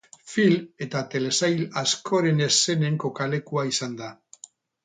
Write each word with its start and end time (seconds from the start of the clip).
Film 0.29 0.63
eta 0.85 1.01
telesail 1.15 1.61
askoren 1.83 2.41
eszenen 2.49 2.99
kokalekua 3.07 3.67
izan 3.77 3.95
da. 4.01 4.11